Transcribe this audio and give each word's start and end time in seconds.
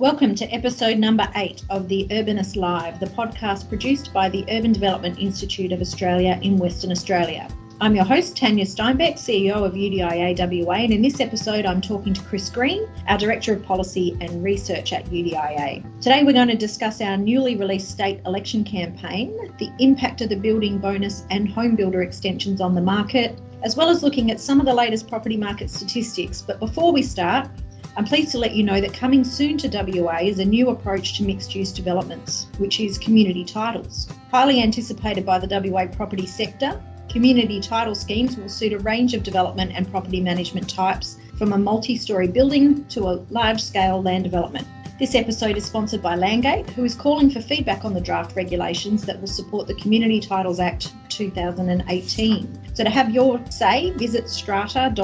Welcome 0.00 0.36
to 0.36 0.44
episode 0.54 0.96
number 0.96 1.28
eight 1.34 1.64
of 1.70 1.88
the 1.88 2.06
Urbanist 2.12 2.54
Live, 2.54 3.00
the 3.00 3.06
podcast 3.06 3.68
produced 3.68 4.12
by 4.12 4.28
the 4.28 4.44
Urban 4.48 4.72
Development 4.72 5.18
Institute 5.18 5.72
of 5.72 5.80
Australia 5.80 6.38
in 6.40 6.56
Western 6.56 6.92
Australia. 6.92 7.48
I'm 7.80 7.96
your 7.96 8.04
host, 8.04 8.36
Tanya 8.36 8.64
Steinbeck, 8.64 9.14
CEO 9.14 9.66
of 9.66 9.72
UDIA 9.72 10.38
WA, 10.64 10.74
and 10.74 10.92
in 10.92 11.02
this 11.02 11.18
episode, 11.18 11.66
I'm 11.66 11.80
talking 11.80 12.14
to 12.14 12.22
Chris 12.22 12.48
Green, 12.48 12.88
our 13.08 13.18
Director 13.18 13.52
of 13.52 13.64
Policy 13.64 14.16
and 14.20 14.40
Research 14.40 14.92
at 14.92 15.04
UDIA. 15.06 15.82
Today, 16.00 16.22
we're 16.22 16.32
going 16.32 16.46
to 16.46 16.56
discuss 16.56 17.00
our 17.00 17.16
newly 17.16 17.56
released 17.56 17.90
state 17.90 18.20
election 18.24 18.62
campaign, 18.62 19.36
the 19.58 19.72
impact 19.80 20.20
of 20.20 20.28
the 20.28 20.36
building 20.36 20.78
bonus 20.78 21.24
and 21.30 21.48
home 21.48 21.74
builder 21.74 22.02
extensions 22.02 22.60
on 22.60 22.76
the 22.76 22.80
market, 22.80 23.36
as 23.64 23.74
well 23.74 23.88
as 23.88 24.04
looking 24.04 24.30
at 24.30 24.38
some 24.38 24.60
of 24.60 24.66
the 24.66 24.74
latest 24.74 25.08
property 25.08 25.36
market 25.36 25.68
statistics. 25.70 26.40
But 26.40 26.60
before 26.60 26.92
we 26.92 27.02
start, 27.02 27.48
I'm 27.98 28.04
pleased 28.04 28.30
to 28.30 28.38
let 28.38 28.54
you 28.54 28.62
know 28.62 28.80
that 28.80 28.94
coming 28.94 29.24
soon 29.24 29.58
to 29.58 29.68
WA 29.68 30.18
is 30.22 30.38
a 30.38 30.44
new 30.44 30.70
approach 30.70 31.16
to 31.16 31.24
mixed 31.24 31.52
use 31.56 31.72
developments, 31.72 32.46
which 32.58 32.78
is 32.78 32.96
community 32.96 33.44
titles. 33.44 34.06
Highly 34.30 34.62
anticipated 34.62 35.26
by 35.26 35.40
the 35.40 35.48
WA 35.48 35.86
property 35.86 36.24
sector, 36.24 36.80
community 37.08 37.58
title 37.58 37.96
schemes 37.96 38.36
will 38.36 38.48
suit 38.48 38.72
a 38.72 38.78
range 38.78 39.14
of 39.14 39.24
development 39.24 39.72
and 39.74 39.90
property 39.90 40.20
management 40.20 40.70
types, 40.70 41.18
from 41.36 41.52
a 41.52 41.58
multi 41.58 41.96
story 41.96 42.28
building 42.28 42.84
to 42.84 43.08
a 43.08 43.18
large 43.30 43.60
scale 43.60 44.00
land 44.00 44.22
development. 44.22 44.68
This 44.98 45.14
episode 45.14 45.56
is 45.56 45.64
sponsored 45.64 46.02
by 46.02 46.16
Landgate, 46.16 46.68
who 46.70 46.84
is 46.84 46.96
calling 46.96 47.30
for 47.30 47.40
feedback 47.40 47.84
on 47.84 47.94
the 47.94 48.00
draft 48.00 48.34
regulations 48.34 49.04
that 49.04 49.20
will 49.20 49.28
support 49.28 49.68
the 49.68 49.74
Community 49.74 50.18
Titles 50.18 50.58
Act 50.58 50.92
2018. 51.08 52.74
So, 52.74 52.82
to 52.82 52.90
have 52.90 53.14
your 53.14 53.40
say, 53.48 53.92
visit 53.92 54.28
strata.wa.gov.au 54.28 54.98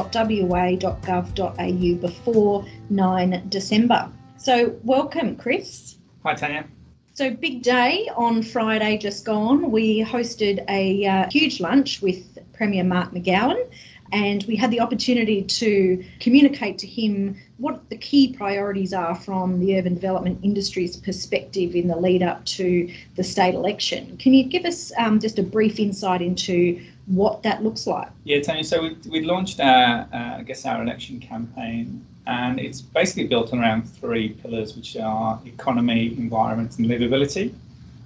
before 2.01 2.67
9 2.91 3.47
December. 3.51 4.11
So, 4.37 4.75
welcome, 4.83 5.37
Chris. 5.37 5.99
Hi, 6.25 6.35
Tanya. 6.35 6.67
So, 7.13 7.31
big 7.31 7.63
day 7.63 8.11
on 8.17 8.43
Friday 8.43 8.99
just 8.99 9.25
gone. 9.25 9.71
We 9.71 10.03
hosted 10.03 10.65
a 10.69 11.07
uh, 11.07 11.31
huge 11.31 11.61
lunch 11.61 12.03
with 12.03 12.37
Premier 12.53 12.83
Mark 12.83 13.13
McGowan 13.13 13.71
and 14.13 14.45
we 14.45 14.57
had 14.57 14.71
the 14.71 14.81
opportunity 14.81 15.43
to 15.43 16.05
communicate 16.21 16.79
to 16.79 16.87
him 16.87 17.37
what 17.59 17.89
the 17.89 17.97
key 17.97 18.33
priorities 18.33 18.93
are 18.93 19.15
from 19.15 19.61
the 19.61 19.79
urban 19.79 19.95
development 19.95 20.39
industry's 20.43 20.97
perspective 20.97 21.75
in 21.75 21.89
the 21.89 21.97
lead 21.97 22.23
up 22.23 22.45
to 22.45 22.93
the 23.17 23.25
state 23.25 23.55
election. 23.55 24.17
Can 24.19 24.35
you 24.35 24.45
give 24.45 24.65
us 24.65 24.93
um, 24.99 25.21
just 25.21 25.39
a 25.39 25.43
brief 25.43 25.79
insight 25.79 26.23
into 26.23 26.81
what 27.07 27.43
that 27.43 27.63
looks 27.63 27.87
like? 27.87 28.09
Yeah, 28.25 28.41
Tony. 28.41 28.63
So 28.63 28.83
we, 28.83 28.97
we 29.11 29.21
launched 29.23 29.61
our, 29.61 30.09
uh, 30.13 30.39
I 30.39 30.43
guess, 30.43 30.65
our 30.65 30.83
election 30.83 31.21
campaign, 31.21 32.05
and 32.27 32.59
it's 32.59 32.81
basically 32.81 33.27
built 33.27 33.53
around 33.53 33.83
three 33.83 34.31
pillars, 34.31 34.75
which 34.77 34.97
are 34.97 35.41
economy, 35.45 36.17
environment, 36.17 36.79
and 36.79 36.87
livability. 36.87 37.55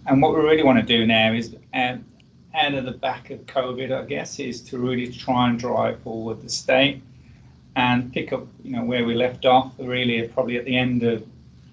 And 0.06 0.22
what 0.22 0.34
we 0.34 0.40
really 0.40 0.62
want 0.62 0.78
to 0.78 0.84
do 0.84 1.06
now 1.06 1.32
is 1.32 1.54
uh, 1.74 1.96
out 2.54 2.74
of 2.74 2.84
the 2.84 2.92
back 2.92 3.30
of 3.30 3.40
COVID, 3.46 3.92
I 3.92 4.04
guess, 4.04 4.38
is 4.38 4.60
to 4.62 4.78
really 4.78 5.12
try 5.12 5.48
and 5.48 5.58
drive 5.58 6.00
forward 6.00 6.42
the 6.42 6.48
state 6.48 7.02
and 7.76 8.12
pick 8.12 8.32
up, 8.32 8.46
you 8.64 8.72
know, 8.72 8.84
where 8.84 9.04
we 9.04 9.14
left 9.14 9.46
off. 9.46 9.72
Really, 9.78 10.26
probably 10.28 10.56
at 10.56 10.64
the 10.64 10.76
end 10.76 11.02
of 11.02 11.24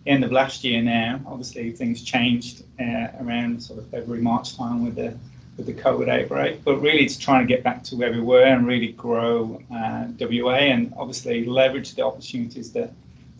end 0.05 0.23
of 0.23 0.31
last 0.31 0.63
year. 0.63 0.81
Now, 0.81 1.19
obviously, 1.25 1.71
things 1.71 2.03
changed 2.03 2.63
uh, 2.79 3.07
around 3.21 3.61
sort 3.61 3.79
of 3.79 3.87
February, 3.87 4.21
March 4.21 4.55
time 4.55 4.85
with 4.85 4.95
the 4.95 5.17
with 5.57 5.65
the 5.65 5.73
COVID 5.73 6.09
outbreak. 6.09 6.63
But 6.63 6.77
really, 6.81 7.05
to 7.07 7.19
try 7.19 7.39
and 7.39 7.47
get 7.47 7.63
back 7.63 7.83
to 7.85 7.95
where 7.95 8.11
we 8.11 8.19
were 8.19 8.43
and 8.43 8.67
really 8.67 8.91
grow 8.91 9.61
uh, 9.73 10.07
WA 10.19 10.55
and 10.55 10.93
obviously 10.97 11.45
leverage 11.45 11.95
the 11.95 12.05
opportunities 12.05 12.71
that 12.73 12.91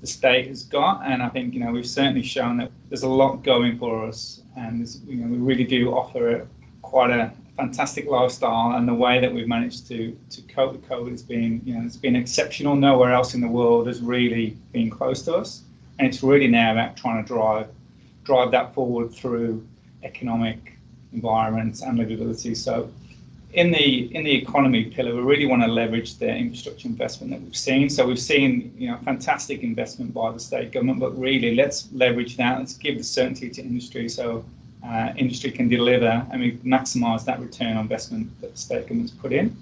the 0.02 0.08
state 0.08 0.48
has 0.48 0.64
got. 0.64 1.02
And 1.06 1.22
I 1.22 1.30
think 1.30 1.54
you 1.54 1.60
know 1.60 1.72
we've 1.72 1.88
certainly 1.88 2.24
shown 2.24 2.58
that 2.58 2.72
there's 2.90 3.04
a 3.04 3.10
lot 3.10 3.44
going 3.44 3.78
for 3.78 4.06
us, 4.06 4.42
and 4.56 4.88
you 5.08 5.18
know 5.18 5.28
we 5.28 5.38
really 5.38 5.66
do 5.66 5.92
offer 5.92 6.48
quite 6.86 7.10
a 7.10 7.32
fantastic 7.58 8.08
lifestyle, 8.08 8.76
and 8.76 8.88
the 8.88 8.94
way 8.94 9.20
that 9.20 9.34
we've 9.34 9.48
managed 9.48 9.88
to 9.88 10.18
to 10.30 10.42
cope 10.44 10.74
with 10.74 10.88
COVID 10.88 11.12
has 11.12 11.24
been, 11.24 11.62
you 11.66 11.74
know, 11.74 11.86
it's 11.86 11.98
been 11.98 12.16
exceptional. 12.16 12.76
Nowhere 12.76 13.12
else 13.14 13.34
in 13.34 13.42
the 13.42 13.48
world 13.48 13.88
has 13.88 14.02
really 14.02 14.56
been 14.72 14.90
close 14.90 15.24
to 15.24 15.36
us, 15.36 15.64
and 15.98 16.08
it's 16.08 16.22
really 16.24 16.48
now 16.48 16.72
about 16.72 16.96
trying 16.96 17.24
to 17.24 17.28
drive 17.28 17.68
drive 18.24 18.52
that 18.52 18.74
forward 18.74 19.14
through 19.14 19.66
economic 20.04 20.78
environment 21.14 21.82
and 21.82 22.00
livability. 22.00 22.56
So. 22.56 22.90
In 23.54 23.72
the 23.72 24.14
in 24.14 24.26
the 24.26 24.36
economy 24.36 24.84
pillar, 24.84 25.16
we 25.16 25.22
really 25.22 25.46
want 25.46 25.62
to 25.62 25.70
leverage 25.70 26.18
the 26.18 26.28
infrastructure 26.28 26.90
investment 26.90 27.32
that 27.32 27.42
we've 27.42 27.56
seen. 27.56 27.90
So 27.90 28.06
we've 28.06 28.20
seen 28.20 28.74
you 28.78 28.90
know 28.90 28.98
fantastic 29.06 29.64
investment 29.64 30.14
by 30.14 30.34
the 30.34 30.42
state 30.42 30.74
government, 30.74 31.00
but 31.00 31.18
really 31.18 31.56
let's 31.56 31.88
leverage 31.94 32.36
that. 32.36 32.60
Let's 32.60 32.74
give 32.74 32.98
the 32.98 33.04
certainty 33.06 33.50
to 33.52 33.62
industry. 33.62 34.10
So 34.10 34.44
uh, 34.86 35.14
industry 35.18 35.52
can 35.52 35.68
deliver 35.68 36.26
and 36.32 36.42
we 36.42 36.54
maximise 36.58 37.26
that 37.26 37.40
return 37.40 37.78
on 37.78 37.84
investment 37.84 38.30
that 38.42 38.52
the 38.52 38.58
state 38.58 38.84
government's 38.84 39.12
put 39.12 39.34
in. 39.34 39.56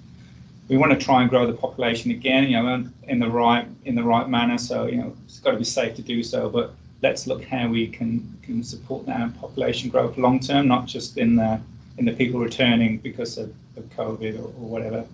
We 0.68 0.76
want 0.76 0.92
to 0.92 0.98
try 0.98 1.20
and 1.20 1.30
grow 1.30 1.46
the 1.46 1.52
population 1.52 2.10
again, 2.10 2.44
you 2.44 2.62
know, 2.62 2.88
in 3.04 3.18
the 3.18 3.28
right 3.28 3.66
in 3.84 3.94
the 3.94 4.02
right 4.02 4.28
manner. 4.28 4.58
So 4.58 4.86
you 4.86 4.96
know, 4.96 5.14
it's 5.24 5.38
got 5.40 5.52
to 5.52 5.58
be 5.58 5.64
safe 5.64 5.94
to 5.96 6.02
do 6.02 6.22
so. 6.22 6.48
But 6.48 6.74
let's 7.02 7.26
look 7.26 7.44
how 7.44 7.68
we 7.68 7.86
can 7.86 8.36
can 8.42 8.62
support 8.62 9.04
that 9.06 9.38
population 9.38 9.90
growth 9.90 10.16
long 10.16 10.40
term, 10.40 10.66
not 10.68 10.86
just 10.86 11.18
in 11.18 11.36
the 11.36 11.60
in 11.98 12.06
the 12.06 12.12
people 12.12 12.40
returning 12.40 12.98
because 12.98 13.36
of, 13.38 13.52
of 13.76 13.84
COVID 13.90 14.38
or, 14.38 14.46
or 14.46 14.68
whatever. 14.74 15.04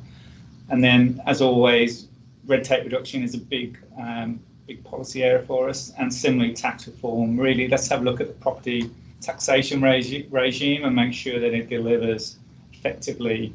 And 0.71 0.83
then, 0.83 1.21
as 1.27 1.43
always, 1.43 2.07
red 2.47 2.65
tape 2.65 2.85
reduction 2.85 3.25
is 3.25 3.35
a 3.35 3.39
big 3.39 3.77
um, 3.99 4.41
big 4.69 4.85
policy 4.85 5.25
area 5.25 5.43
for 5.43 5.69
us, 5.69 5.93
and 5.99 6.15
similarly 6.15 6.55
tax 6.55 6.87
reform. 6.87 7.39
Really, 7.39 7.67
let's 7.67 7.89
have 7.89 8.03
a 8.03 8.05
look 8.05 8.21
at 8.21 8.29
the 8.29 8.35
property 8.35 8.89
taxation 9.21 9.83
regi- 9.83 10.27
regime 10.31 10.85
and 10.85 10.95
make 10.97 11.13
sure 11.13 11.39
that 11.39 11.53
it 11.53 11.69
delivers 11.69 12.37
effectively 12.73 13.53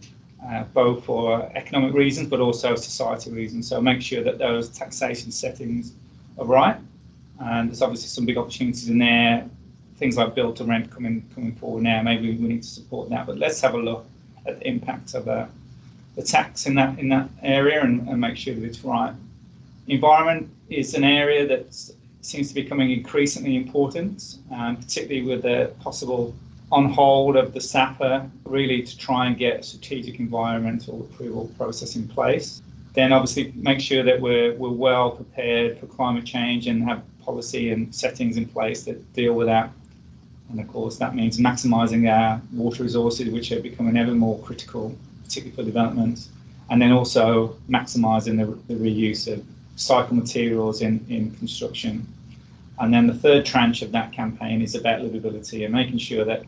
uh, 0.47 0.63
both 0.73 1.03
for 1.03 1.51
economic 1.55 1.93
reasons 1.93 2.29
but 2.29 2.39
also 2.39 2.75
society 2.75 3.31
reasons. 3.31 3.67
So 3.67 3.81
make 3.81 4.01
sure 4.01 4.23
that 4.23 4.37
those 4.37 4.69
taxation 4.69 5.31
settings 5.31 5.93
are 6.37 6.45
right. 6.45 6.77
And 7.39 7.69
there's 7.69 7.81
obviously 7.81 8.07
some 8.07 8.25
big 8.25 8.37
opportunities 8.37 8.89
in 8.89 8.99
there. 8.99 9.49
Things 9.97 10.17
like 10.17 10.35
build 10.35 10.57
to 10.57 10.63
rent 10.65 10.91
coming 10.91 11.25
coming 11.33 11.53
forward 11.55 11.83
now. 11.83 12.01
Maybe 12.01 12.35
we 12.35 12.47
need 12.47 12.63
to 12.63 12.67
support 12.67 13.09
that. 13.09 13.25
But 13.25 13.37
let's 13.37 13.59
have 13.61 13.73
a 13.73 13.77
look 13.77 14.05
at 14.45 14.59
the 14.59 14.67
impact 14.67 15.13
of 15.13 15.27
uh, 15.27 15.47
the 16.15 16.21
tax 16.21 16.65
in 16.65 16.75
that 16.75 16.99
in 16.99 17.09
that 17.09 17.29
area 17.41 17.81
and, 17.81 18.07
and 18.07 18.19
make 18.19 18.37
sure 18.37 18.53
that 18.53 18.63
it's 18.63 18.83
right. 18.83 19.13
Environment 19.87 20.49
is 20.69 20.93
an 20.93 21.03
area 21.03 21.47
that's 21.47 21.93
seems 22.25 22.49
to 22.49 22.55
be 22.55 22.63
becoming 22.63 22.91
increasingly 22.91 23.55
important, 23.55 24.37
um, 24.51 24.77
particularly 24.77 25.21
with 25.21 25.43
the 25.43 25.71
possible 25.79 26.35
on 26.71 26.91
hold 26.91 27.35
of 27.35 27.53
the 27.53 27.59
SAPPR, 27.59 28.29
really 28.45 28.81
to 28.81 28.97
try 28.97 29.27
and 29.27 29.37
get 29.37 29.59
a 29.59 29.63
strategic 29.63 30.19
environmental 30.19 31.01
approval 31.01 31.51
process 31.57 31.95
in 31.95 32.07
place. 32.07 32.61
Then 32.93 33.13
obviously 33.13 33.53
make 33.55 33.79
sure 33.79 34.03
that 34.03 34.19
we're, 34.19 34.55
we're 34.55 34.69
well 34.69 35.11
prepared 35.11 35.79
for 35.79 35.85
climate 35.85 36.25
change 36.25 36.67
and 36.67 36.83
have 36.83 37.03
policy 37.21 37.71
and 37.71 37.93
settings 37.93 38.37
in 38.37 38.47
place 38.47 38.83
that 38.85 39.13
deal 39.13 39.33
with 39.33 39.47
that. 39.47 39.71
And 40.49 40.59
of 40.59 40.67
course, 40.67 40.97
that 40.97 41.15
means 41.15 41.37
maximising 41.37 42.11
our 42.11 42.41
water 42.53 42.83
resources, 42.83 43.29
which 43.29 43.51
are 43.51 43.59
becoming 43.59 43.97
ever 43.97 44.13
more 44.13 44.39
critical, 44.39 44.95
particularly 45.23 45.55
for 45.55 45.63
development. 45.63 46.27
And 46.69 46.81
then 46.81 46.91
also 46.91 47.55
maximising 47.69 48.37
the, 48.37 48.73
the 48.73 48.79
reuse 48.79 49.31
of 49.31 49.43
cycle 49.75 50.15
materials 50.15 50.81
in, 50.81 51.05
in 51.09 51.31
construction 51.31 52.07
and 52.79 52.93
then 52.93 53.07
the 53.07 53.13
third 53.13 53.45
tranche 53.45 53.81
of 53.81 53.91
that 53.93 54.11
campaign 54.11 54.61
is 54.61 54.75
about 54.75 55.01
livability 55.01 55.63
and 55.63 55.73
making 55.73 55.97
sure 55.97 56.25
that 56.25 56.43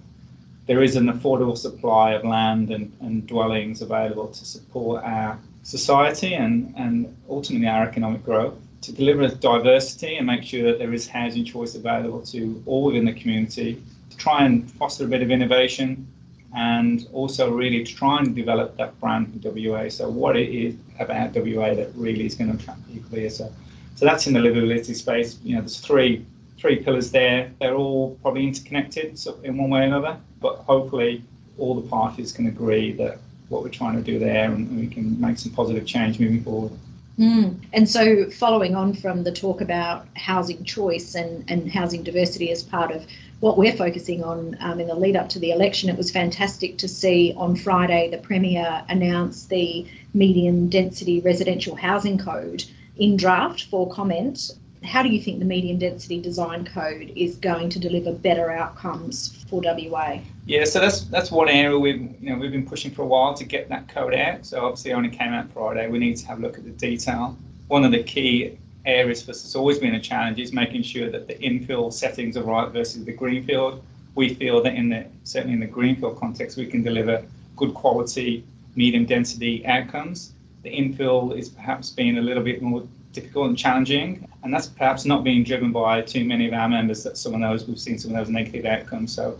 there 0.65 0.83
is 0.83 0.97
an 0.97 1.07
affordable 1.07 1.57
supply 1.57 2.11
of 2.11 2.25
land 2.25 2.71
and, 2.71 2.95
and 2.99 3.25
dwellings 3.25 3.81
available 3.81 4.27
to 4.27 4.45
support 4.45 5.03
our 5.03 5.39
society 5.63 6.33
and, 6.33 6.73
and 6.77 7.15
ultimately 7.29 7.67
our 7.67 7.83
economic 7.83 8.23
growth. 8.23 8.55
To 8.81 8.93
deliver 8.93 9.27
diversity 9.27 10.17
and 10.17 10.27
make 10.27 10.43
sure 10.43 10.63
that 10.63 10.79
there 10.79 10.93
is 10.93 11.07
housing 11.07 11.45
choice 11.45 11.75
available 11.75 12.21
to 12.27 12.61
all 12.65 12.83
within 12.83 13.05
the 13.05 13.13
community, 13.13 13.81
to 14.09 14.17
try 14.17 14.43
and 14.43 14.69
foster 14.71 15.05
a 15.05 15.07
bit 15.07 15.21
of 15.21 15.31
innovation 15.31 16.07
and 16.55 17.07
also 17.13 17.51
really 17.51 17.83
to 17.83 17.95
try 17.95 18.19
and 18.19 18.35
develop 18.35 18.77
that 18.77 18.99
brand 18.99 19.41
for 19.41 19.51
WA. 19.51 19.89
So 19.89 20.09
what 20.09 20.35
it 20.35 20.49
is 20.49 20.75
about 20.99 21.33
WA 21.35 21.73
that 21.73 21.91
really 21.95 22.25
is 22.25 22.35
going 22.35 22.51
to 22.51 22.61
attract 22.61 22.87
people 22.91 23.17
here. 23.17 23.29
So 23.29 23.51
so 23.97 24.05
that's 24.05 24.27
in 24.27 24.33
the 24.33 24.39
livability 24.39 24.95
space. 24.95 25.39
You 25.43 25.55
know, 25.55 25.61
there's 25.61 25.79
three 25.79 26.23
three 26.57 26.77
pillars 26.77 27.11
there. 27.11 27.51
They're 27.59 27.75
all 27.75 28.15
probably 28.21 28.47
interconnected 28.47 29.19
in 29.43 29.57
one 29.57 29.69
way 29.71 29.81
or 29.81 29.83
another, 29.83 30.17
but 30.39 30.57
hopefully 30.57 31.23
all 31.57 31.75
the 31.75 31.87
parties 31.87 32.31
can 32.31 32.47
agree 32.47 32.91
that 32.93 33.17
what 33.49 33.63
we're 33.63 33.69
trying 33.69 33.95
to 33.95 34.01
do 34.01 34.19
there 34.19 34.51
and 34.51 34.79
we 34.79 34.87
can 34.87 35.19
make 35.19 35.39
some 35.39 35.51
positive 35.51 35.85
change 35.85 36.19
moving 36.19 36.43
forward. 36.43 36.71
Mm. 37.17 37.59
And 37.73 37.89
so, 37.89 38.29
following 38.29 38.75
on 38.75 38.93
from 38.93 39.23
the 39.23 39.31
talk 39.31 39.61
about 39.61 40.05
housing 40.15 40.63
choice 40.63 41.15
and, 41.15 41.43
and 41.49 41.71
housing 41.71 42.03
diversity 42.03 42.51
as 42.51 42.61
part 42.61 42.91
of 42.91 43.07
what 43.39 43.57
we're 43.57 43.75
focusing 43.75 44.23
on 44.23 44.55
um, 44.59 44.79
in 44.79 44.87
the 44.87 44.95
lead 44.95 45.15
up 45.15 45.29
to 45.29 45.39
the 45.39 45.51
election, 45.51 45.89
it 45.89 45.97
was 45.97 46.11
fantastic 46.11 46.77
to 46.77 46.87
see 46.87 47.33
on 47.35 47.55
Friday 47.55 48.09
the 48.11 48.17
Premier 48.19 48.83
announce 48.89 49.47
the 49.47 49.87
medium 50.13 50.69
density 50.69 51.19
residential 51.21 51.75
housing 51.75 52.19
code 52.19 52.63
in 52.99 53.17
draft 53.17 53.65
for 53.65 53.89
comment. 53.89 54.51
how 54.83 55.01
do 55.01 55.09
you 55.09 55.19
think 55.21 55.39
the 55.39 55.45
medium 55.45 55.77
density 55.79 56.21
design 56.21 56.63
code 56.63 57.11
is 57.15 57.35
going 57.37 57.67
to 57.67 57.79
deliver 57.79 58.11
better 58.11 58.51
outcomes 58.51 59.43
for 59.49 59.61
WA? 59.61 60.19
Yeah, 60.45 60.65
so 60.65 60.79
that's 60.79 61.01
that's 61.05 61.31
one 61.31 61.49
area 61.49 61.77
we've 61.77 62.01
you 62.21 62.29
know 62.29 62.37
we've 62.37 62.51
been 62.51 62.67
pushing 62.67 62.91
for 62.91 63.01
a 63.01 63.07
while 63.07 63.33
to 63.33 63.43
get 63.43 63.69
that 63.69 63.87
code 63.87 64.13
out. 64.13 64.45
So 64.45 64.65
obviously 64.65 64.91
it 64.91 64.93
only 64.93 65.09
came 65.09 65.33
out 65.33 65.51
Friday. 65.51 65.87
We 65.89 65.99
need 65.99 66.17
to 66.17 66.27
have 66.27 66.39
a 66.39 66.41
look 66.41 66.57
at 66.57 66.63
the 66.63 66.71
detail. 66.71 67.35
One 67.67 67.83
of 67.83 67.91
the 67.91 68.03
key 68.03 68.57
areas 68.85 69.21
for 69.21 69.31
us 69.31 69.41
has 69.43 69.55
always 69.55 69.79
been 69.79 69.95
a 69.95 69.99
challenge 69.99 70.39
is 70.39 70.53
making 70.53 70.83
sure 70.83 71.09
that 71.09 71.27
the 71.27 71.35
infill 71.35 71.91
settings 71.91 72.37
are 72.37 72.43
right 72.43 72.71
versus 72.71 73.03
the 73.03 73.11
greenfield. 73.11 73.83
We 74.15 74.33
feel 74.33 74.63
that 74.63 74.73
in 74.73 74.89
the 74.89 75.05
certainly 75.23 75.53
in 75.53 75.59
the 75.59 75.67
greenfield 75.67 76.17
context 76.17 76.55
we 76.55 76.65
can 76.65 76.83
deliver 76.83 77.23
good 77.55 77.73
quality 77.73 78.45
medium 78.75 79.05
density 79.05 79.65
outcomes. 79.65 80.33
The 80.63 80.69
infill 80.69 81.37
is 81.37 81.49
perhaps 81.49 81.89
being 81.89 82.17
a 82.17 82.21
little 82.21 82.43
bit 82.43 82.61
more 82.61 82.87
difficult 83.13 83.49
and 83.49 83.57
challenging, 83.57 84.27
and 84.43 84.53
that's 84.53 84.67
perhaps 84.67 85.05
not 85.05 85.23
being 85.23 85.43
driven 85.43 85.71
by 85.71 86.01
too 86.01 86.23
many 86.25 86.47
of 86.47 86.53
our 86.53 86.69
members. 86.69 87.03
That 87.03 87.17
some 87.17 87.33
of 87.33 87.41
those 87.41 87.67
we've 87.67 87.79
seen 87.79 87.97
some 87.97 88.11
of 88.11 88.17
those 88.17 88.29
negative 88.29 88.65
outcomes. 88.65 89.13
So, 89.13 89.37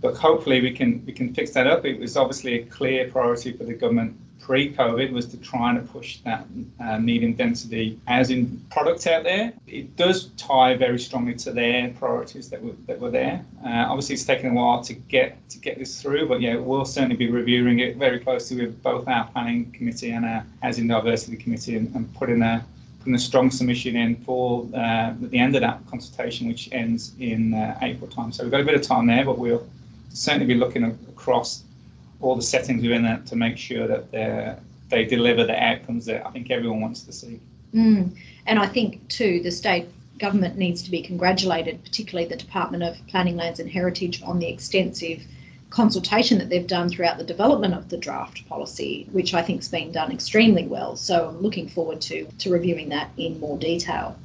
but 0.00 0.14
hopefully 0.16 0.60
we 0.60 0.70
can 0.70 1.04
we 1.06 1.12
can 1.12 1.34
fix 1.34 1.50
that 1.52 1.66
up. 1.66 1.84
It 1.84 1.98
was 1.98 2.16
obviously 2.16 2.60
a 2.60 2.64
clear 2.66 3.10
priority 3.10 3.52
for 3.52 3.64
the 3.64 3.74
government 3.74 4.16
pre-COVID 4.40 5.10
was 5.10 5.26
to 5.26 5.38
try 5.38 5.70
and 5.70 5.90
push 5.90 6.18
that 6.18 6.46
uh, 6.80 6.98
medium 6.98 7.32
density 7.32 7.98
as 8.06 8.30
in 8.30 8.62
products 8.70 9.06
out 9.06 9.24
there. 9.24 9.52
It 9.66 9.96
does 9.96 10.26
tie 10.36 10.76
very 10.76 10.98
strongly 10.98 11.34
to 11.36 11.52
their 11.52 11.88
priorities 11.90 12.50
that 12.50 12.62
were 12.62 12.74
that 12.86 13.00
were 13.00 13.10
there. 13.10 13.44
Uh, 13.64 13.86
obviously, 13.88 14.14
it's 14.14 14.24
taken 14.24 14.50
a 14.50 14.54
while 14.54 14.82
to 14.84 14.94
get 14.94 15.48
to 15.50 15.58
get 15.58 15.78
this 15.78 16.00
through, 16.00 16.28
but 16.28 16.40
yeah, 16.40 16.56
we'll 16.56 16.84
certainly 16.84 17.16
be 17.16 17.30
reviewing 17.30 17.78
it 17.78 17.96
very 17.96 18.20
closely 18.20 18.66
with 18.66 18.82
both 18.82 19.08
our 19.08 19.26
planning 19.28 19.70
committee 19.72 20.10
and 20.10 20.24
our 20.26 20.44
housing 20.62 20.88
diversity 20.88 21.36
committee, 21.36 21.76
and, 21.76 21.94
and 21.94 22.12
putting 22.14 22.42
a 22.42 22.64
putting 22.98 23.14
a 23.14 23.18
strong 23.18 23.50
submission 23.50 23.96
in 23.96 24.16
for 24.16 24.66
uh, 24.74 25.14
the 25.20 25.38
end 25.38 25.54
of 25.54 25.60
that 25.60 25.78
consultation, 25.90 26.48
which 26.48 26.70
ends 26.72 27.12
in 27.18 27.54
uh, 27.54 27.78
April 27.82 28.10
time. 28.10 28.32
So 28.32 28.42
we've 28.42 28.50
got 28.50 28.60
a 28.60 28.64
bit 28.64 28.74
of 28.74 28.82
time 28.82 29.06
there, 29.06 29.24
but 29.24 29.38
we'll 29.38 29.66
certainly 30.10 30.46
be 30.46 30.54
looking 30.54 30.84
across 30.84 31.64
all 32.20 32.36
the 32.36 32.42
settings 32.42 32.82
within 32.82 33.02
that 33.02 33.26
to 33.26 33.36
make 33.36 33.56
sure 33.56 33.86
that 33.86 34.10
they 34.10 34.54
they 34.90 35.04
deliver 35.04 35.44
the 35.44 35.62
outcomes 35.62 36.06
that 36.06 36.26
I 36.26 36.30
think 36.30 36.50
everyone 36.50 36.80
wants 36.80 37.02
to 37.02 37.12
see. 37.12 37.40
Mm. 37.74 38.16
And 38.46 38.58
I 38.58 38.66
think 38.66 39.08
too, 39.08 39.40
the 39.42 39.50
state 39.50 39.86
government 40.18 40.56
needs 40.56 40.82
to 40.82 40.90
be 40.90 41.02
congratulated, 41.02 41.82
particularly 41.82 42.28
the 42.28 42.36
Department 42.36 42.82
of 42.82 42.96
Planning, 43.08 43.36
Lands 43.36 43.60
and 43.60 43.68
Heritage, 43.68 44.22
on 44.22 44.38
the 44.38 44.48
extensive 44.48 45.22
consultation 45.70 46.38
that 46.38 46.48
they've 46.48 46.66
done 46.66 46.88
throughout 46.88 47.18
the 47.18 47.24
development 47.24 47.74
of 47.74 47.88
the 47.88 47.96
draft 47.96 48.48
policy, 48.48 49.08
which 49.10 49.34
I 49.34 49.42
think 49.42 49.58
has 49.58 49.68
been 49.68 49.90
done 49.90 50.12
extremely 50.12 50.66
well. 50.66 50.94
So 50.94 51.28
I'm 51.28 51.40
looking 51.40 51.68
forward 51.68 52.00
to, 52.02 52.26
to 52.38 52.50
reviewing 52.50 52.90
that 52.90 53.10
in 53.16 53.40
more 53.40 53.58
detail. 53.58 54.16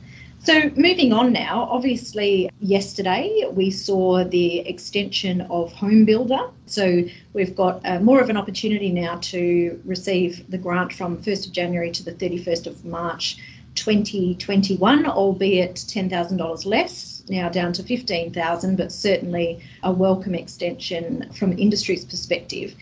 So, 0.41 0.71
moving 0.77 1.11
on 1.11 1.33
now, 1.33 1.67
obviously, 1.69 2.49
yesterday 2.61 3.43
we 3.51 3.69
saw 3.69 4.23
the 4.23 4.59
extension 4.59 5.41
of 5.41 5.73
Home 5.73 6.05
Builder. 6.05 6.49
So, 6.65 7.03
we've 7.33 7.53
got 7.53 7.85
uh, 7.85 7.99
more 7.99 8.21
of 8.21 8.29
an 8.29 8.37
opportunity 8.37 8.89
now 8.89 9.15
to 9.15 9.81
receive 9.83 10.49
the 10.49 10.57
grant 10.57 10.93
from 10.93 11.17
1st 11.17 11.47
of 11.47 11.51
January 11.51 11.91
to 11.91 12.03
the 12.03 12.13
31st 12.13 12.67
of 12.67 12.85
March 12.85 13.37
2021, 13.75 15.05
albeit 15.07 15.75
$10,000 15.75 16.65
less, 16.65 17.23
now 17.27 17.49
down 17.49 17.73
to 17.73 17.83
15,000, 17.83 18.77
but 18.77 18.93
certainly 18.93 19.59
a 19.83 19.91
welcome 19.91 20.35
extension 20.35 21.29
from 21.33 21.57
industry's 21.57 22.05
perspective. 22.05 22.75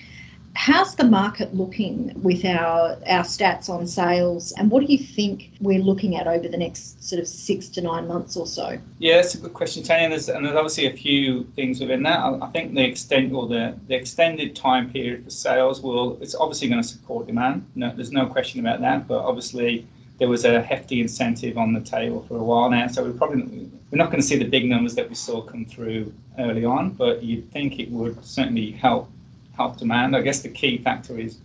How's 0.57 0.95
the 0.95 1.03
market 1.03 1.53
looking 1.53 2.11
with 2.23 2.43
our, 2.43 2.97
our 3.05 3.23
stats 3.23 3.69
on 3.69 3.85
sales, 3.85 4.51
and 4.53 4.71
what 4.71 4.85
do 4.85 4.91
you 4.91 4.97
think 4.97 5.51
we're 5.61 5.79
looking 5.79 6.15
at 6.15 6.25
over 6.25 6.47
the 6.47 6.57
next 6.57 7.01
sort 7.07 7.21
of 7.21 7.27
six 7.27 7.69
to 7.69 7.81
nine 7.81 8.07
months 8.07 8.35
or 8.35 8.47
so? 8.47 8.75
Yeah, 8.97 9.17
that's 9.17 9.35
a 9.35 9.37
good 9.37 9.53
question, 9.53 9.83
Tanya. 9.83 10.05
And 10.05 10.13
there's, 10.13 10.29
and 10.29 10.43
there's 10.43 10.55
obviously 10.55 10.87
a 10.87 10.93
few 10.93 11.43
things 11.55 11.79
within 11.79 12.01
that. 12.03 12.19
I, 12.19 12.39
I 12.41 12.49
think 12.49 12.73
the 12.73 12.83
extent 12.83 13.33
or 13.33 13.47
the, 13.47 13.77
the 13.87 13.93
extended 13.93 14.55
time 14.55 14.91
period 14.91 15.25
for 15.25 15.29
sales 15.29 15.81
will 15.81 16.17
it's 16.21 16.33
obviously 16.33 16.69
going 16.69 16.81
to 16.81 16.87
support 16.87 17.27
demand. 17.27 17.63
No, 17.75 17.93
there's 17.95 18.11
no 18.11 18.25
question 18.25 18.59
about 18.59 18.81
that. 18.81 19.07
But 19.07 19.19
obviously, 19.19 19.85
there 20.17 20.27
was 20.27 20.43
a 20.43 20.59
hefty 20.59 21.01
incentive 21.01 21.59
on 21.59 21.71
the 21.71 21.81
table 21.81 22.25
for 22.27 22.35
a 22.35 22.43
while 22.43 22.71
now, 22.71 22.87
so 22.87 23.03
we're 23.03 23.13
probably 23.13 23.69
we're 23.91 23.99
not 23.99 24.07
going 24.07 24.21
to 24.21 24.27
see 24.27 24.37
the 24.37 24.49
big 24.49 24.65
numbers 24.65 24.95
that 24.95 25.07
we 25.07 25.13
saw 25.13 25.39
come 25.39 25.65
through 25.65 26.11
early 26.39 26.65
on. 26.65 26.89
But 26.89 27.21
you'd 27.21 27.51
think 27.51 27.79
it 27.79 27.91
would 27.91 28.25
certainly 28.25 28.71
help 28.71 29.11
help 29.57 29.77
demand. 29.77 30.15
I 30.15 30.21
guess 30.21 30.41
the 30.41 30.49
key 30.49 30.77
factor 30.77 31.17
is 31.19 31.39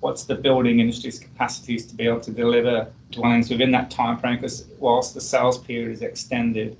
what's 0.00 0.24
the 0.24 0.34
building 0.34 0.80
industry's 0.80 1.18
capacities 1.18 1.84
to 1.86 1.94
be 1.94 2.06
able 2.06 2.20
to 2.20 2.30
deliver 2.30 2.86
dwellings 3.10 3.50
within 3.50 3.70
that 3.72 3.90
time 3.90 4.16
frame 4.18 4.36
because 4.36 4.66
whilst 4.78 5.14
the 5.14 5.20
sales 5.20 5.58
period 5.58 5.90
is 5.90 6.02
extended, 6.02 6.76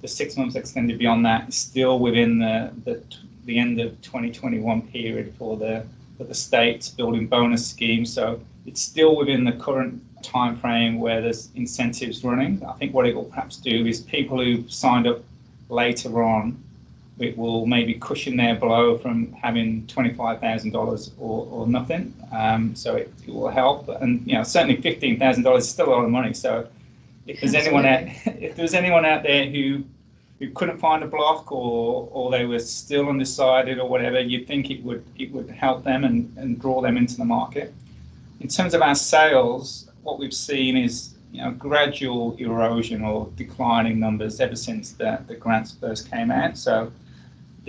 the 0.00 0.08
six 0.08 0.36
months 0.36 0.54
extended 0.54 0.98
beyond 0.98 1.26
that 1.26 1.48
is 1.48 1.56
still 1.56 1.98
within 1.98 2.38
the, 2.38 2.72
the, 2.84 3.02
the 3.46 3.58
end 3.58 3.80
of 3.80 4.00
2021 4.02 4.82
period 4.82 5.34
for 5.36 5.56
the 5.56 5.84
for 6.16 6.24
the 6.24 6.34
state's 6.34 6.88
building 6.88 7.28
bonus 7.28 7.64
scheme. 7.64 8.04
So 8.04 8.40
it's 8.66 8.82
still 8.82 9.16
within 9.16 9.44
the 9.44 9.52
current 9.52 10.02
time 10.22 10.56
frame 10.56 10.98
where 10.98 11.20
there's 11.22 11.50
incentives 11.54 12.24
running. 12.24 12.60
I 12.66 12.72
think 12.72 12.92
what 12.92 13.06
it 13.06 13.14
will 13.14 13.24
perhaps 13.24 13.56
do 13.56 13.86
is 13.86 14.00
people 14.00 14.42
who 14.42 14.68
signed 14.68 15.06
up 15.06 15.22
later 15.68 16.22
on 16.24 16.60
it 17.18 17.36
will 17.36 17.66
maybe 17.66 17.94
cushion 17.94 18.36
their 18.36 18.54
blow 18.54 18.96
from 18.98 19.32
having 19.32 19.86
$25,000 19.86 21.10
or, 21.18 21.46
or 21.50 21.66
nothing. 21.66 22.14
Um, 22.32 22.74
so 22.76 22.96
it, 22.96 23.12
it, 23.26 23.34
will 23.34 23.48
help. 23.48 23.88
And, 23.88 24.24
you 24.26 24.34
know, 24.34 24.44
certainly 24.44 24.76
$15,000 24.76 25.58
is 25.58 25.68
still 25.68 25.88
a 25.88 25.90
lot 25.90 26.04
of 26.04 26.10
money. 26.10 26.32
So 26.32 26.68
if 27.26 27.40
there's 27.40 27.54
anyone 27.54 27.86
out, 27.86 28.02
if 28.26 28.54
there's 28.54 28.74
anyone 28.74 29.04
out 29.04 29.24
there 29.24 29.46
who, 29.46 29.84
who 30.38 30.50
couldn't 30.50 30.78
find 30.78 31.02
a 31.02 31.08
block 31.08 31.50
or, 31.50 32.08
or 32.12 32.30
they 32.30 32.44
were 32.44 32.60
still 32.60 33.08
undecided 33.08 33.80
or 33.80 33.88
whatever, 33.88 34.20
you'd 34.20 34.46
think 34.46 34.70
it 34.70 34.82
would, 34.84 35.04
it 35.18 35.32
would 35.32 35.50
help 35.50 35.82
them 35.82 36.04
and, 36.04 36.32
and 36.36 36.60
draw 36.60 36.80
them 36.80 36.96
into 36.96 37.16
the 37.16 37.24
market. 37.24 37.74
In 38.40 38.46
terms 38.46 38.74
of 38.74 38.82
our 38.82 38.94
sales, 38.94 39.90
what 40.02 40.20
we've 40.20 40.32
seen 40.34 40.76
is 40.76 41.14
you 41.32 41.42
know, 41.42 41.50
gradual 41.50 42.36
erosion 42.36 43.02
or 43.02 43.28
declining 43.36 43.98
numbers 43.98 44.40
ever 44.40 44.56
since 44.56 44.92
the, 44.92 45.20
the 45.26 45.34
grants 45.34 45.72
first 45.72 46.10
came 46.10 46.30
out. 46.30 46.56
So 46.56 46.92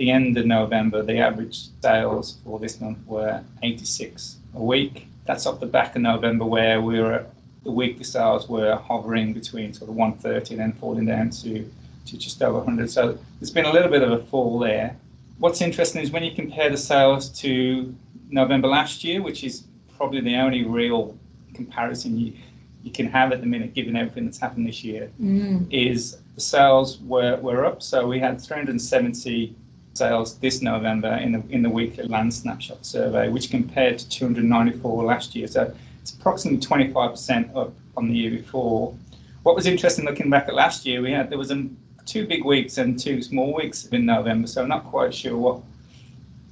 the 0.00 0.10
end 0.10 0.38
of 0.38 0.46
November, 0.46 1.02
the 1.02 1.18
average 1.18 1.68
sales 1.82 2.38
for 2.42 2.58
this 2.58 2.80
month 2.80 2.98
were 3.06 3.44
86 3.62 4.38
a 4.54 4.62
week. 4.62 5.06
That's 5.26 5.44
off 5.44 5.60
the 5.60 5.66
back 5.66 5.94
of 5.94 6.00
November, 6.00 6.46
where 6.46 6.80
we 6.80 6.98
were 7.00 7.26
the 7.64 7.70
weekly 7.70 8.04
sales 8.04 8.48
were 8.48 8.76
hovering 8.76 9.34
between 9.34 9.74
sort 9.74 9.90
of 9.90 9.96
130 9.96 10.54
and 10.54 10.60
then 10.62 10.72
falling 10.80 11.04
down 11.04 11.28
to, 11.28 11.70
to 12.06 12.16
just 12.16 12.42
over 12.42 12.56
100. 12.56 12.90
So 12.90 13.18
there's 13.38 13.50
been 13.50 13.66
a 13.66 13.72
little 13.72 13.90
bit 13.90 14.02
of 14.02 14.10
a 14.12 14.24
fall 14.24 14.58
there. 14.58 14.96
What's 15.38 15.60
interesting 15.60 16.00
is 16.00 16.10
when 16.10 16.22
you 16.22 16.34
compare 16.34 16.70
the 16.70 16.78
sales 16.78 17.28
to 17.40 17.94
November 18.30 18.68
last 18.68 19.04
year, 19.04 19.20
which 19.20 19.44
is 19.44 19.64
probably 19.98 20.22
the 20.22 20.36
only 20.36 20.64
real 20.64 21.14
comparison 21.52 22.18
you, 22.18 22.32
you 22.82 22.90
can 22.90 23.06
have 23.06 23.32
at 23.32 23.42
the 23.42 23.46
minute, 23.46 23.74
given 23.74 23.96
everything 23.96 24.24
that's 24.24 24.38
happened 24.38 24.66
this 24.66 24.82
year, 24.82 25.10
mm. 25.20 25.66
is 25.70 26.16
the 26.36 26.40
sales 26.40 27.00
were, 27.00 27.36
were 27.36 27.66
up. 27.66 27.82
So 27.82 28.06
we 28.06 28.18
had 28.18 28.40
370 28.40 29.54
sales 29.94 30.38
this 30.38 30.62
November 30.62 31.14
in 31.16 31.32
the, 31.32 31.42
in 31.50 31.62
the 31.62 31.70
weekly 31.70 32.04
land 32.04 32.32
snapshot 32.32 32.84
survey, 32.84 33.28
which 33.28 33.50
compared 33.50 33.98
to 33.98 34.08
294 34.08 35.04
last 35.04 35.34
year. 35.34 35.46
So 35.46 35.72
it's 36.00 36.14
approximately 36.14 36.60
25% 36.60 37.56
up 37.56 37.72
on 37.96 38.08
the 38.08 38.14
year 38.14 38.30
before. 38.30 38.94
What 39.42 39.56
was 39.56 39.66
interesting 39.66 40.04
looking 40.04 40.30
back 40.30 40.48
at 40.48 40.54
last 40.54 40.86
year, 40.86 41.02
we 41.02 41.12
had 41.12 41.30
there 41.30 41.38
was 41.38 41.52
two 42.06 42.26
big 42.26 42.44
weeks 42.44 42.78
and 42.78 42.98
two 42.98 43.22
small 43.22 43.54
weeks 43.54 43.86
in 43.86 44.06
November, 44.06 44.46
so 44.46 44.62
I'm 44.62 44.68
not 44.68 44.84
quite 44.84 45.14
sure 45.14 45.36
what 45.36 45.60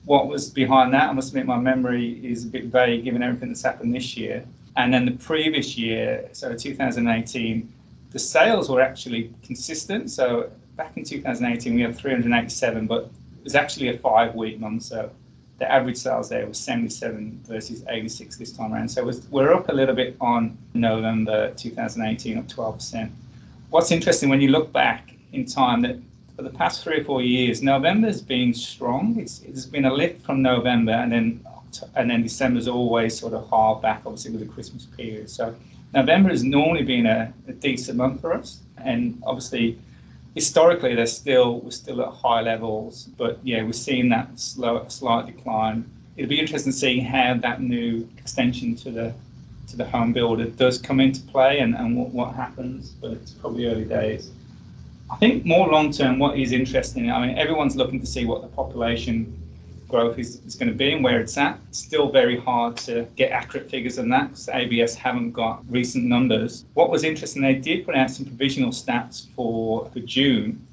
what 0.04 0.26
was 0.26 0.48
behind 0.48 0.94
that. 0.94 1.10
I 1.10 1.12
must 1.12 1.28
admit 1.28 1.44
my 1.44 1.58
memory 1.58 2.18
is 2.24 2.46
a 2.46 2.48
bit 2.48 2.64
vague 2.64 3.04
given 3.04 3.22
everything 3.22 3.48
that's 3.48 3.62
happened 3.62 3.94
this 3.94 4.16
year. 4.16 4.42
And 4.76 4.92
then 4.92 5.04
the 5.04 5.12
previous 5.12 5.76
year, 5.76 6.30
so 6.32 6.54
2018, 6.56 7.70
the 8.10 8.18
sales 8.18 8.70
were 8.70 8.80
actually 8.80 9.30
consistent. 9.42 10.10
So 10.10 10.50
back 10.76 10.96
in 10.96 11.04
2018, 11.04 11.74
we 11.74 11.82
had 11.82 11.94
387, 11.94 12.86
but 12.86 13.10
was 13.48 13.54
actually 13.54 13.88
a 13.88 13.96
five 13.96 14.34
week 14.34 14.60
month. 14.60 14.82
So 14.82 15.10
the 15.58 15.72
average 15.72 15.96
sales 15.96 16.28
there 16.28 16.46
was 16.46 16.58
77 16.58 17.40
versus 17.46 17.82
86 17.88 18.36
this 18.36 18.52
time 18.52 18.74
around. 18.74 18.90
So 18.90 19.02
was, 19.02 19.26
we're 19.30 19.54
up 19.54 19.70
a 19.70 19.72
little 19.72 19.94
bit 19.94 20.16
on 20.20 20.58
November 20.74 21.54
2018, 21.54 22.36
up 22.36 22.46
12%. 22.46 23.10
What's 23.70 23.90
interesting 23.90 24.28
when 24.28 24.42
you 24.42 24.50
look 24.50 24.70
back 24.70 25.14
in 25.32 25.46
time 25.46 25.80
that 25.80 25.96
for 26.36 26.42
the 26.42 26.50
past 26.50 26.84
three 26.84 27.00
or 27.00 27.04
four 27.04 27.22
years, 27.22 27.62
November's 27.62 28.20
been 28.20 28.52
strong. 28.52 29.18
It's, 29.18 29.40
it's 29.40 29.64
been 29.64 29.86
a 29.86 29.92
lift 29.92 30.26
from 30.26 30.42
November 30.42 30.92
and 30.92 31.10
then 31.10 31.40
and 31.96 32.10
then 32.10 32.22
December's 32.22 32.68
always 32.68 33.18
sort 33.18 33.32
of 33.32 33.46
hard 33.48 33.82
back, 33.82 34.02
obviously 34.04 34.30
with 34.30 34.40
the 34.40 34.46
Christmas 34.46 34.86
period. 34.86 35.28
So 35.30 35.54
November 35.94 36.30
has 36.30 36.44
normally 36.44 36.82
been 36.82 37.06
a, 37.06 37.32
a 37.46 37.52
decent 37.52 37.96
month 37.98 38.20
for 38.22 38.32
us, 38.32 38.60
and 38.78 39.22
obviously 39.26 39.78
historically 40.38 40.94
they're 40.94 41.06
still 41.22 41.60
we're 41.60 41.70
still 41.72 42.00
at 42.00 42.12
high 42.12 42.42
levels, 42.42 43.08
but 43.16 43.38
yeah, 43.42 43.60
we're 43.64 43.72
seeing 43.72 44.08
that 44.10 44.38
slow, 44.38 44.84
slight 44.88 45.26
decline. 45.26 45.78
It'll 46.16 46.28
be 46.28 46.38
interesting 46.38 46.72
to 46.72 46.78
see 46.78 47.00
how 47.00 47.34
that 47.46 47.60
new 47.60 48.08
extension 48.18 48.76
to 48.76 48.90
the 48.90 49.14
to 49.70 49.76
the 49.76 49.84
home 49.84 50.12
builder 50.12 50.46
does 50.46 50.78
come 50.78 51.00
into 51.00 51.20
play 51.22 51.58
and, 51.58 51.74
and 51.74 51.96
what, 51.96 52.10
what 52.10 52.34
happens, 52.34 52.90
but 53.00 53.10
it's 53.10 53.32
probably 53.32 53.66
early 53.66 53.84
days. 53.84 54.30
I 55.10 55.16
think 55.16 55.44
more 55.44 55.66
long 55.68 55.90
term, 55.90 56.18
what 56.18 56.38
is 56.38 56.52
interesting, 56.52 57.10
I 57.10 57.26
mean, 57.26 57.36
everyone's 57.36 57.76
looking 57.76 58.00
to 58.00 58.06
see 58.06 58.24
what 58.24 58.40
the 58.42 58.48
population 58.48 59.36
growth 59.88 60.18
is, 60.18 60.40
is 60.44 60.54
going 60.54 60.68
to 60.68 60.74
be 60.74 60.92
and 60.92 61.02
where 61.02 61.20
it's 61.20 61.36
at. 61.36 61.58
It's 61.68 61.78
still 61.78 62.10
very 62.10 62.38
hard 62.38 62.76
to 62.78 63.06
get 63.16 63.32
accurate 63.32 63.70
figures 63.70 63.98
on 63.98 64.08
that 64.10 64.28
because 64.28 64.48
ABS 64.50 64.94
haven't 64.94 65.32
got 65.32 65.64
recent 65.68 66.04
numbers. 66.04 66.66
What 66.74 66.90
was 66.90 67.02
interesting, 67.04 67.42
they 67.42 67.54
did 67.54 67.86
put 67.86 67.96
out 67.96 68.10
some 68.10 68.26
provisional 68.26 68.70
stats 68.70 69.26
for, 69.34 69.88
for 69.90 70.00
June, 70.00 70.64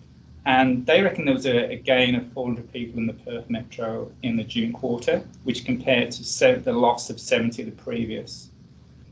and 0.45 0.85
they 0.85 1.01
reckon 1.01 1.25
there 1.25 1.33
was 1.33 1.47
a, 1.47 1.71
a 1.71 1.77
gain 1.77 2.13
of 2.13 2.31
400 2.33 2.71
people 2.71 2.99
in 2.99 3.07
the 3.07 3.13
Perth 3.13 3.49
metro 3.49 4.11
in 4.21 4.37
the 4.37 4.43
June 4.43 4.73
quarter, 4.73 5.23
which 5.43 5.65
compared 5.65 6.11
to 6.11 6.61
the 6.63 6.73
loss 6.73 7.09
of 7.09 7.19
70 7.19 7.63
the 7.63 7.71
previous. 7.71 8.49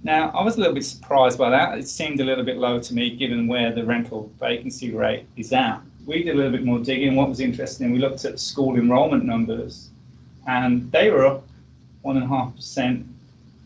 Now, 0.03 0.31
I 0.31 0.43
was 0.43 0.57
a 0.57 0.59
little 0.59 0.75
bit 0.75 0.83
surprised 0.83 1.39
by 1.39 1.49
that. 1.49 1.77
It 1.77 1.87
seemed 1.87 2.19
a 2.19 2.25
little 2.25 2.43
bit 2.43 2.57
low 2.57 2.77
to 2.79 2.93
me 2.93 3.15
given 3.15 3.47
where 3.47 3.71
the 3.71 3.85
rental 3.85 4.29
vacancy 4.37 4.91
rate 4.91 5.25
is 5.37 5.53
at. 5.53 5.79
We 6.05 6.23
did 6.23 6.35
a 6.35 6.37
little 6.37 6.51
bit 6.51 6.65
more 6.65 6.79
digging. 6.79 7.15
What 7.15 7.29
was 7.29 7.39
interesting, 7.39 7.93
we 7.93 7.99
looked 7.99 8.25
at 8.25 8.37
school 8.37 8.75
enrolment 8.75 9.23
numbers 9.23 9.91
and 10.47 10.91
they 10.91 11.09
were 11.09 11.25
up 11.25 11.43
one 12.01 12.17
and 12.17 12.25
a 12.25 12.27
half 12.27 12.55
percent 12.55 13.05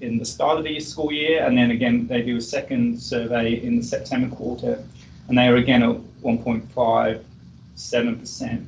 in 0.01 0.17
the 0.19 0.25
start 0.25 0.59
of 0.59 0.63
the 0.63 0.79
school 0.79 1.11
year, 1.11 1.43
and 1.45 1.57
then 1.57 1.71
again 1.71 2.07
they 2.07 2.21
do 2.21 2.37
a 2.37 2.41
second 2.41 3.01
survey 3.01 3.61
in 3.63 3.77
the 3.77 3.83
September 3.83 4.33
quarter, 4.35 4.83
and 5.27 5.37
they 5.37 5.47
are 5.47 5.55
again 5.55 5.83
at 5.83 5.95
1.57 6.21 8.19
percent, 8.19 8.65